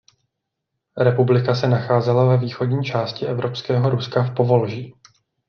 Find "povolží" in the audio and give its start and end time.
4.35-4.93